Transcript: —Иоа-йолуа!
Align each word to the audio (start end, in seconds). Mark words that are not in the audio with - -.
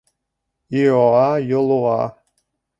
—Иоа-йолуа! 0.81 2.01